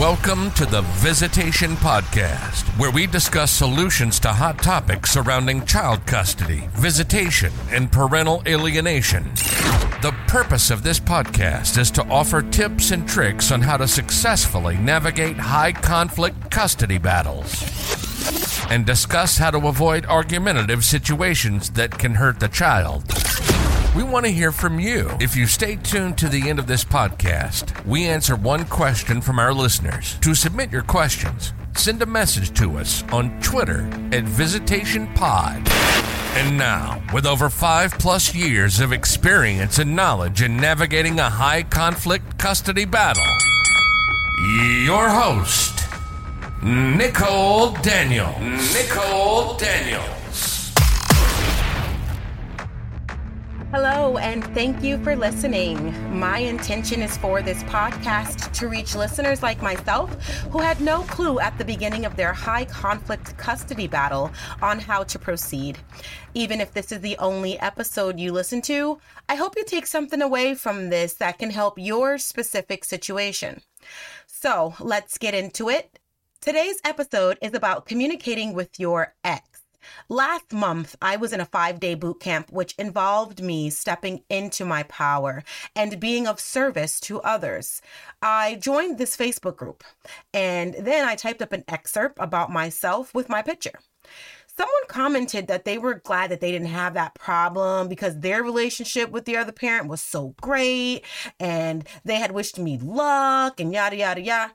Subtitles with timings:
[0.00, 6.70] Welcome to the Visitation Podcast, where we discuss solutions to hot topics surrounding child custody,
[6.72, 9.24] visitation, and parental alienation.
[10.00, 14.78] The purpose of this podcast is to offer tips and tricks on how to successfully
[14.78, 17.62] navigate high conflict custody battles
[18.70, 23.04] and discuss how to avoid argumentative situations that can hurt the child.
[23.96, 25.10] We want to hear from you.
[25.18, 29.40] If you stay tuned to the end of this podcast, we answer one question from
[29.40, 30.16] our listeners.
[30.20, 33.80] To submit your questions, send a message to us on Twitter
[34.12, 35.68] at VisitationPod.
[36.36, 41.64] And now, with over five plus years of experience and knowledge in navigating a high
[41.64, 43.24] conflict custody battle,
[44.84, 45.80] your host,
[46.62, 48.38] Nicole Daniel.
[48.38, 50.19] Nicole Daniel.
[53.72, 55.94] Hello, and thank you for listening.
[56.18, 60.10] My intention is for this podcast to reach listeners like myself
[60.50, 65.04] who had no clue at the beginning of their high conflict custody battle on how
[65.04, 65.78] to proceed.
[66.34, 70.20] Even if this is the only episode you listen to, I hope you take something
[70.20, 73.62] away from this that can help your specific situation.
[74.26, 76.00] So let's get into it.
[76.40, 79.49] Today's episode is about communicating with your ex.
[80.08, 84.64] Last month, I was in a five day boot camp, which involved me stepping into
[84.64, 85.42] my power
[85.74, 87.80] and being of service to others.
[88.22, 89.84] I joined this Facebook group
[90.32, 93.78] and then I typed up an excerpt about myself with my picture.
[94.46, 99.10] Someone commented that they were glad that they didn't have that problem because their relationship
[99.10, 101.02] with the other parent was so great
[101.38, 104.52] and they had wished me luck and yada, yada, yada.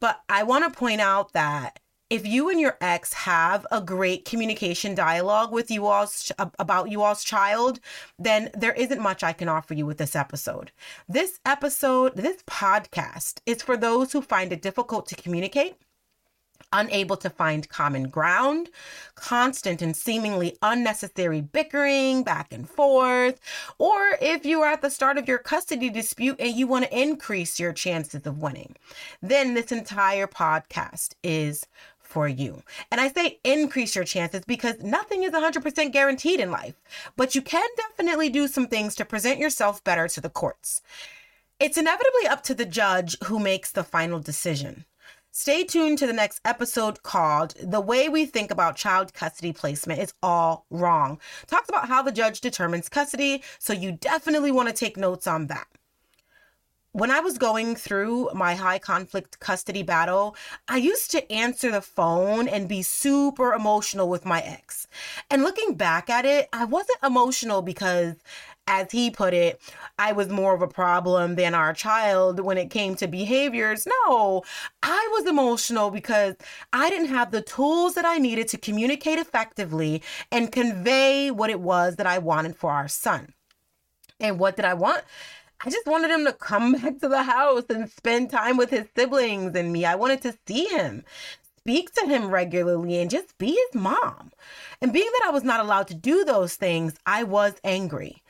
[0.00, 1.80] But I want to point out that
[2.14, 7.02] if you and your ex have a great communication dialogue with you all's about you
[7.02, 7.80] all's child,
[8.20, 10.70] then there isn't much I can offer you with this episode.
[11.08, 15.74] This episode, this podcast is for those who find it difficult to communicate
[16.74, 18.68] unable to find common ground,
[19.14, 23.40] constant and seemingly unnecessary bickering back and forth,
[23.78, 27.00] or if you are at the start of your custody dispute and you want to
[27.00, 28.74] increase your chances of winning,
[29.22, 31.66] then this entire podcast is
[32.04, 32.62] for you.
[32.90, 36.74] And I say increase your chances because nothing is 100% guaranteed in life,
[37.16, 40.82] but you can definitely do some things to present yourself better to the courts.
[41.58, 44.84] It's inevitably up to the judge who makes the final decision.
[45.30, 50.00] Stay tuned to the next episode called The Way We Think About Child Custody Placement
[50.00, 51.18] is All Wrong.
[51.48, 55.48] Talks about how the judge determines custody, so you definitely want to take notes on
[55.48, 55.66] that
[56.94, 60.36] when I was going through my high conflict custody battle,
[60.68, 64.86] I used to answer the phone and be super emotional with my ex.
[65.28, 68.14] And looking back at it, I wasn't emotional because,
[68.68, 69.60] as he put it,
[69.98, 73.88] I was more of a problem than our child when it came to behaviors.
[74.06, 74.44] No,
[74.80, 76.36] I was emotional because
[76.72, 80.00] I didn't have the tools that I needed to communicate effectively
[80.30, 83.34] and convey what it was that I wanted for our son.
[84.20, 85.02] And what did I want?
[85.66, 88.86] I just wanted him to come back to the house and spend time with his
[88.94, 89.86] siblings and me.
[89.86, 91.04] I wanted to see him,
[91.58, 94.30] speak to him regularly, and just be his mom.
[94.82, 98.22] And being that I was not allowed to do those things, I was angry.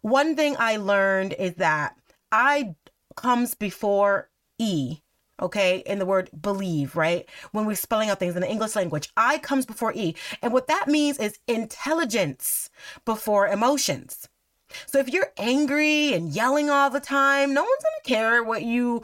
[0.00, 1.94] One thing I learned is that
[2.32, 2.74] I
[3.16, 4.98] comes before E
[5.40, 7.28] okay, in the word believe, right?
[7.52, 10.16] When we're spelling out things in the English language, I comes before E.
[10.42, 12.70] And what that means is intelligence
[13.04, 14.28] before emotions.
[14.86, 18.62] So if you're angry and yelling all the time, no one's going to care what
[18.62, 19.02] you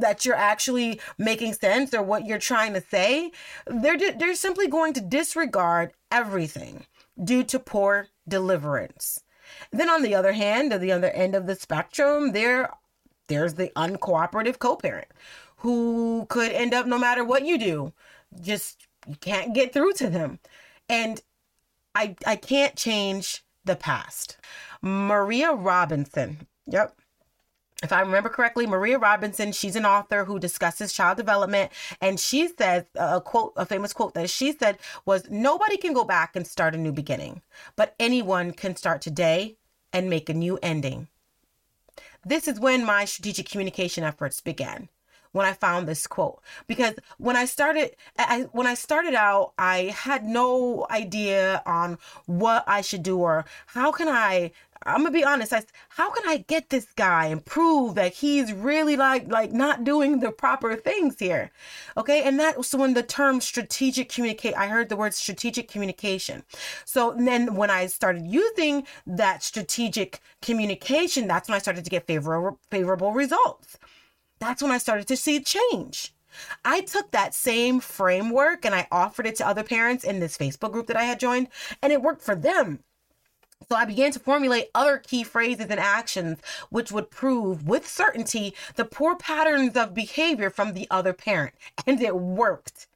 [0.00, 3.32] that you're actually making sense or what you're trying to say.
[3.66, 6.86] They're they're simply going to disregard everything
[7.22, 9.20] due to poor deliverance.
[9.70, 12.70] Then on the other hand, at the other end of the spectrum, there
[13.28, 15.08] there's the uncooperative co-parent
[15.56, 17.92] who could end up no matter what you do,
[18.40, 20.38] just you can't get through to them.
[20.88, 21.22] And
[21.94, 24.36] I I can't change the past.
[24.80, 26.46] Maria Robinson.
[26.66, 26.96] Yep.
[27.82, 31.72] If I remember correctly, Maria Robinson, she's an author who discusses child development.
[32.00, 36.04] And she says a quote, a famous quote that she said was Nobody can go
[36.04, 37.42] back and start a new beginning,
[37.74, 39.56] but anyone can start today
[39.92, 41.08] and make a new ending.
[42.24, 44.88] This is when my strategic communication efforts began
[45.32, 49.94] when I found this quote because when I started I, when I started out I
[49.96, 54.52] had no idea on what I should do or how can I
[54.84, 55.52] I'm gonna be honest.
[55.52, 59.84] I, how can I get this guy and prove that he's really like like not
[59.84, 61.50] doing the proper things here?
[61.96, 64.54] Okay, and that so when the term strategic communicate.
[64.54, 66.42] I heard the word strategic communication.
[66.84, 72.06] So then when I started using that strategic communication, that's when I started to get
[72.06, 73.78] favorable favorable results
[74.42, 76.12] that's when I started to see change.
[76.64, 80.72] I took that same framework and I offered it to other parents in this Facebook
[80.72, 81.48] group that I had joined,
[81.80, 82.80] and it worked for them.
[83.68, 86.40] So I began to formulate other key phrases and actions
[86.70, 91.54] which would prove with certainty the poor patterns of behavior from the other parent.
[91.86, 92.88] And it worked.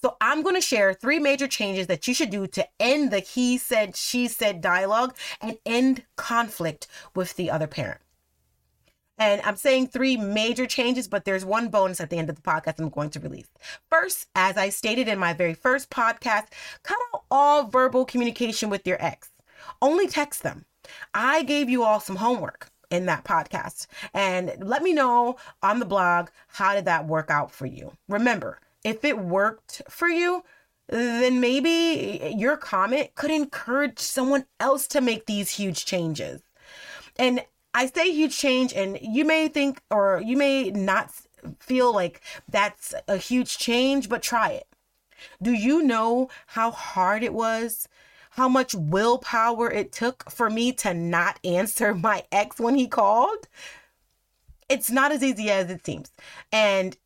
[0.00, 3.20] So I'm going to share three major changes that you should do to end the
[3.20, 8.00] he said, she said dialogue and end conflict with the other parent.
[9.18, 12.42] And I'm saying three major changes, but there's one bonus at the end of the
[12.42, 13.46] podcast I'm going to release.
[13.90, 16.46] First, as I stated in my very first podcast,
[16.82, 19.30] cut out all verbal communication with your ex.
[19.80, 20.64] Only text them.
[21.14, 23.86] I gave you all some homework in that podcast.
[24.12, 27.92] And let me know on the blog how did that work out for you.
[28.08, 30.44] Remember, if it worked for you,
[30.88, 36.42] then maybe your comment could encourage someone else to make these huge changes.
[37.16, 41.10] And I say huge change, and you may think or you may not
[41.58, 44.68] feel like that's a huge change, but try it.
[45.42, 47.88] Do you know how hard it was?
[48.30, 53.48] How much willpower it took for me to not answer my ex when he called?
[54.68, 56.12] It's not as easy as it seems.
[56.50, 56.96] And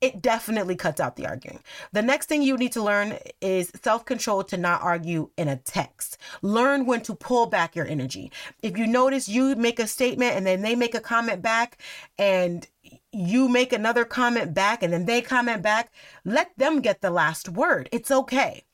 [0.00, 1.60] it definitely cuts out the arguing.
[1.92, 5.56] The next thing you need to learn is self control to not argue in a
[5.56, 6.18] text.
[6.42, 8.30] Learn when to pull back your energy.
[8.62, 11.78] If you notice you make a statement and then they make a comment back,
[12.18, 12.66] and
[13.12, 15.90] you make another comment back and then they comment back,
[16.24, 17.88] let them get the last word.
[17.92, 18.64] It's okay.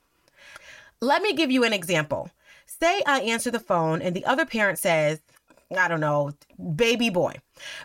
[1.00, 2.30] Let me give you an example.
[2.66, 5.20] Say I answer the phone and the other parent says,
[5.76, 6.32] I don't know,
[6.76, 7.34] baby boy.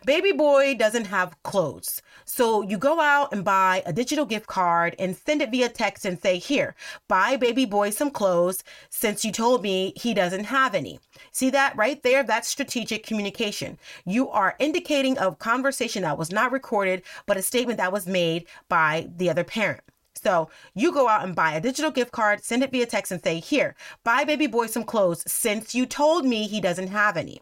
[0.06, 2.02] Baby boy doesn't have clothes.
[2.26, 6.06] So you go out and buy a digital gift card and send it via text
[6.06, 6.76] and say, Here,
[7.08, 11.00] buy baby boy some clothes since you told me he doesn't have any.
[11.31, 12.24] See that right there?
[12.24, 13.78] That's strategic communication.
[14.06, 18.48] You are indicating a conversation that was not recorded, but a statement that was made
[18.68, 19.81] by the other parent.
[20.22, 23.24] So you go out and buy a digital gift card, send it via text, and
[23.24, 27.42] say, Here, buy baby boy some clothes since you told me he doesn't have any.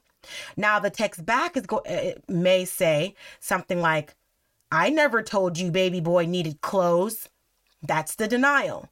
[0.56, 4.15] Now the text back is go uh, may say something like,
[4.71, 7.29] "I never told you baby boy needed clothes."
[7.81, 8.89] That's the denial.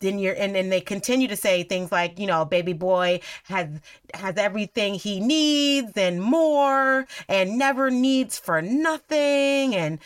[0.00, 3.68] Then you're and then they continue to say things like, you know, baby boy has
[4.14, 9.98] has everything he needs and more and never needs for nothing and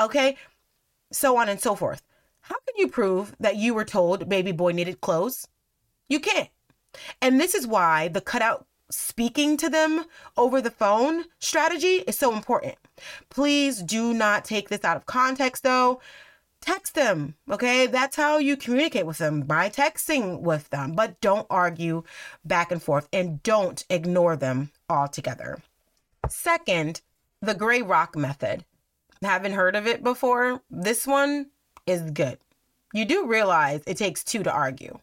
[0.00, 0.36] okay,
[1.12, 2.02] so on and so forth.
[2.40, 5.46] How can you prove that you were told baby boy needed clothes?
[6.08, 6.48] You can't.
[7.20, 10.04] And this is why the cutout speaking to them
[10.36, 12.76] over the phone strategy is so important.
[13.30, 16.00] Please do not take this out of context though.
[16.60, 17.86] Text them, okay?
[17.86, 22.02] That's how you communicate with them by texting with them, but don't argue
[22.44, 25.62] back and forth and don't ignore them altogether.
[26.28, 27.00] Second,
[27.40, 28.64] the gray rock method.
[29.22, 30.62] Haven't heard of it before?
[30.70, 31.50] This one
[31.86, 32.38] is good.
[32.92, 34.98] You do realize it takes two to argue,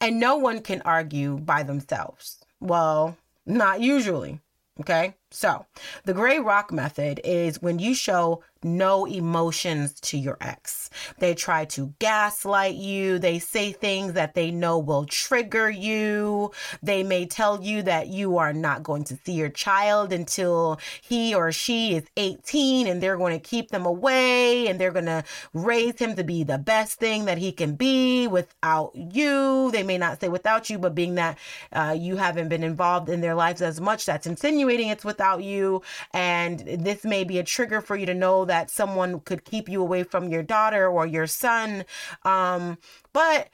[0.00, 2.38] and no one can argue by themselves.
[2.60, 3.16] Well,
[3.46, 4.40] not usually.
[4.80, 5.14] Okay.
[5.32, 5.66] So,
[6.04, 10.90] the gray rock method is when you show no emotions to your ex.
[11.18, 13.18] They try to gaslight you.
[13.18, 16.50] They say things that they know will trigger you.
[16.82, 21.34] They may tell you that you are not going to see your child until he
[21.34, 25.22] or she is 18 and they're going to keep them away and they're going to
[25.54, 29.70] raise him to be the best thing that he can be without you.
[29.70, 31.38] They may not say without you, but being that
[31.72, 35.82] uh, you haven't been involved in their lives as much, that's insinuating it's without you.
[36.12, 39.80] And this may be a trigger for you to know that someone could keep you
[39.80, 41.84] away from your daughter or your son.
[42.22, 42.76] Um,
[43.14, 43.48] but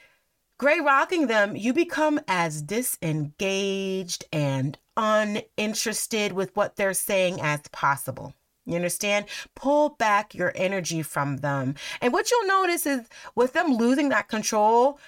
[0.59, 8.35] gray rocking them, you become as disengaged and uninterested with what they're saying as possible.
[8.66, 9.26] You understand?
[9.54, 11.75] Pull back your energy from them.
[12.00, 14.99] And what you'll notice is with them losing that control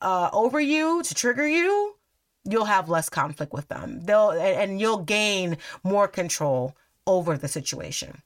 [0.00, 1.94] uh, over you to trigger you,
[2.44, 4.00] you'll have less conflict with them.
[4.02, 8.22] They'll and you'll gain more control over the situation.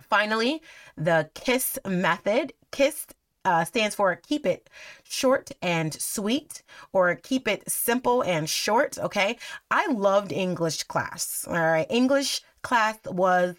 [0.00, 0.62] Finally,
[0.96, 2.52] the KISS method.
[2.70, 3.06] KISS
[3.44, 4.68] uh, stands for keep it
[5.02, 8.98] short and sweet or keep it simple and short.
[8.98, 9.38] Okay.
[9.70, 11.46] I loved English class.
[11.48, 11.86] All right.
[11.88, 13.56] English class was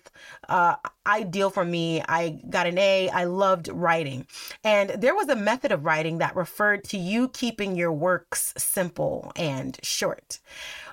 [0.49, 2.01] uh, ideal for me.
[2.07, 3.09] I got an A.
[3.09, 4.27] I loved writing.
[4.63, 9.31] And there was a method of writing that referred to you keeping your works simple
[9.35, 10.39] and short.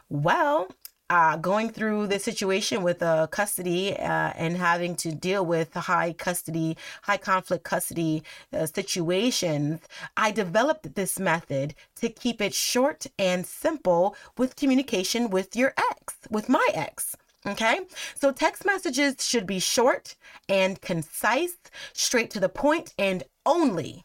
[0.08, 0.68] Well,
[1.10, 6.12] uh, going through the situation with uh, custody uh, and having to deal with high
[6.12, 8.22] custody, high conflict custody
[8.52, 9.80] uh, situations,
[10.16, 16.16] I developed this method to keep it short and simple with communication with your ex,
[16.30, 17.16] with my ex.
[17.47, 17.80] Okay,
[18.21, 20.16] so text messages should be short
[20.49, 21.57] and concise,
[21.92, 24.04] straight to the point, and only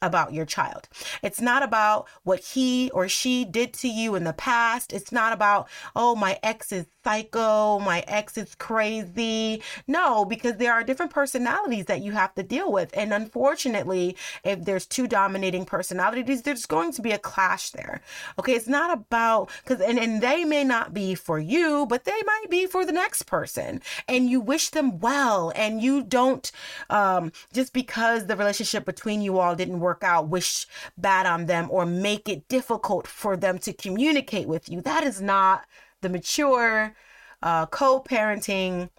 [0.00, 0.88] about your child.
[1.22, 4.92] It's not about what he or she did to you in the past.
[4.92, 9.62] It's not about, oh, my ex is psycho, my ex is crazy.
[9.86, 12.90] No, because there are different personalities that you have to deal with.
[12.94, 18.02] And unfortunately, if there's two dominating personalities, there's going to be a clash there.
[18.38, 22.20] Okay, it's not about because and, and they may not be for you, but they
[22.26, 23.80] might be for the next person.
[24.06, 25.50] And you wish them well.
[25.56, 26.52] And you don't
[26.90, 30.66] um just because the relationship between you all didn't work out, wish
[30.96, 34.80] bad on them or make it difficult for them to communicate with you.
[34.80, 35.64] That is not
[36.00, 36.94] the mature
[37.42, 38.90] uh, co-parenting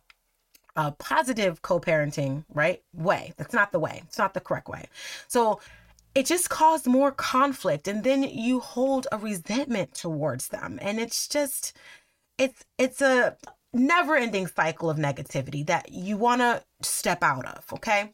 [0.75, 3.33] uh, positive co-parenting right way.
[3.37, 4.01] That's not the way.
[4.05, 4.85] It's not the correct way.
[5.27, 5.59] So
[6.15, 11.27] it just caused more conflict and then you hold a resentment towards them and it's
[11.27, 11.73] just
[12.37, 13.37] it's it's a
[13.73, 18.13] never ending cycle of negativity that you want to step out of okay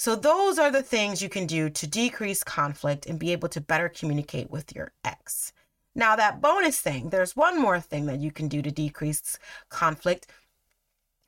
[0.00, 3.60] so those are the things you can do to decrease conflict and be able to
[3.60, 5.52] better communicate with your ex
[5.94, 9.38] now, that bonus thing, there's one more thing that you can do to decrease
[9.68, 10.28] conflict,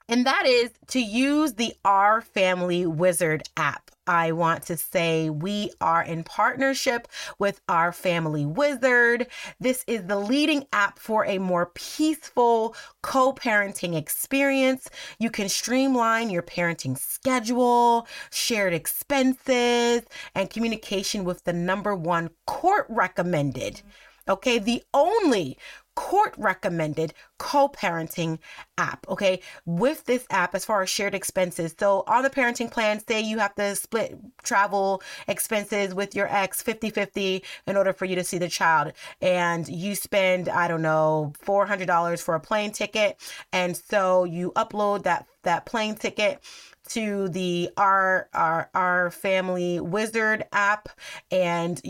[0.09, 3.91] and that is to use the Our Family Wizard app.
[4.07, 7.07] I want to say we are in partnership
[7.39, 9.29] with Our Family Wizard.
[9.61, 14.89] This is the leading app for a more peaceful co parenting experience.
[15.19, 20.03] You can streamline your parenting schedule, shared expenses,
[20.35, 23.83] and communication with the number one court recommended.
[24.29, 25.59] Okay, the only
[25.95, 28.39] court recommended co parenting
[28.79, 29.07] app.
[29.09, 31.75] Okay, with this app, as far as shared expenses.
[31.79, 36.63] So, on the parenting plan, say you have to split travel expenses with your ex
[36.63, 40.83] 50 50 in order for you to see the child, and you spend, I don't
[40.83, 43.19] know, $400 for a plane ticket.
[43.53, 46.43] And so you upload that, that plane ticket
[46.89, 50.89] to the our our our family wizard app
[51.31, 51.81] and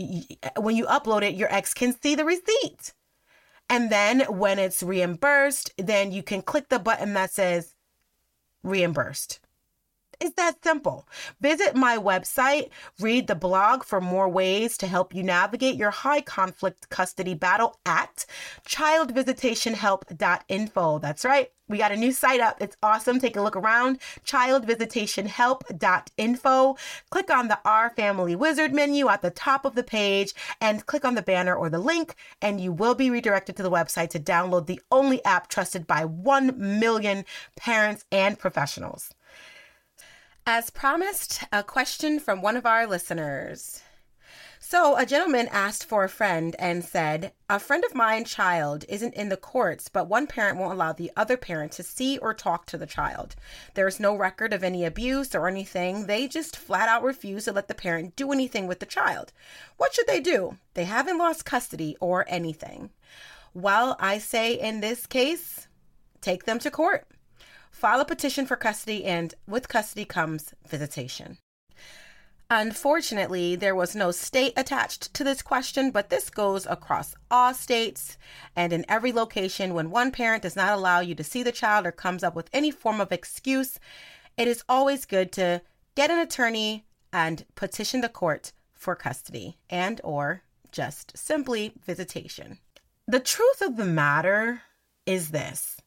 [0.57, 2.93] when you upload it your ex can see the receipt
[3.73, 7.75] and then when it's reimbursed then you can click the button that says
[8.61, 9.39] reimbursed
[10.23, 11.05] it's that simple.
[11.41, 16.21] Visit my website, read the blog for more ways to help you navigate your high
[16.21, 18.25] conflict custody battle at
[18.65, 20.99] childvisitationhelp.info.
[20.99, 21.51] That's right.
[21.69, 22.57] We got a new site up.
[22.61, 23.19] It's awesome.
[23.19, 23.99] Take a look around.
[24.25, 26.77] Childvisitationhelp.info.
[27.09, 31.05] Click on the Our Family Wizard menu at the top of the page and click
[31.05, 34.19] on the banner or the link, and you will be redirected to the website to
[34.19, 37.25] download the only app trusted by 1 million
[37.55, 39.13] parents and professionals.
[40.45, 43.81] As promised, a question from one of our listeners.
[44.59, 49.13] So, a gentleman asked for a friend and said, A friend of mine child isn't
[49.13, 52.65] in the courts, but one parent won't allow the other parent to see or talk
[52.65, 53.37] to the child.
[53.75, 56.07] There's no record of any abuse or anything.
[56.07, 59.31] They just flat out refuse to let the parent do anything with the child.
[59.77, 60.57] What should they do?
[60.73, 62.89] They haven't lost custody or anything.
[63.53, 65.69] Well, I say in this case,
[66.19, 67.07] take them to court
[67.83, 71.37] file a petition for custody, and with custody comes visitation.
[72.49, 78.17] Unfortunately, there was no state attached to this question, but this goes across all states
[78.55, 79.73] and in every location.
[79.73, 82.49] When one parent does not allow you to see the child or comes up with
[82.53, 83.77] any form of excuse,
[84.37, 85.61] it is always good to
[85.93, 92.59] get an attorney and petition the court for custody and or just simply visitation.
[93.09, 94.61] The truth of the matter
[95.05, 95.81] is this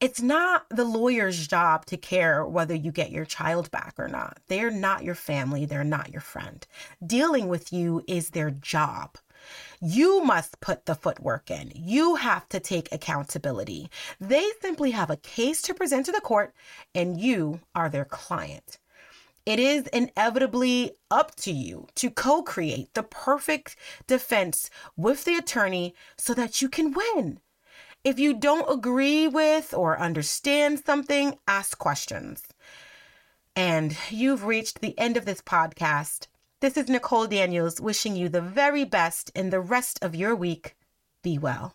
[0.00, 4.38] it's not the lawyer's job to care whether you get your child back or not.
[4.48, 6.66] They're not your family, they're not your friend.
[7.06, 9.16] Dealing with you is their job.
[9.80, 11.72] You must put the footwork in.
[11.74, 13.90] You have to take accountability.
[14.20, 16.54] They simply have a case to present to the court,
[16.94, 18.78] and you are their client.
[19.46, 23.76] It is inevitably up to you to co create the perfect
[24.06, 27.40] defense with the attorney so that you can win.
[28.02, 32.44] If you don't agree with or understand something, ask questions.
[33.54, 36.26] And you've reached the end of this podcast.
[36.60, 40.76] This is Nicole Daniels wishing you the very best in the rest of your week.
[41.22, 41.74] Be well.